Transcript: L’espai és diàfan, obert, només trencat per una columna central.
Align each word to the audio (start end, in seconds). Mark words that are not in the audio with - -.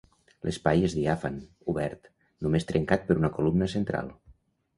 L’espai 0.45 0.85
és 0.87 0.95
diàfan, 0.99 1.37
obert, 1.73 2.09
només 2.47 2.67
trencat 2.73 3.07
per 3.11 3.19
una 3.21 3.31
columna 3.37 3.71
central. 3.77 4.11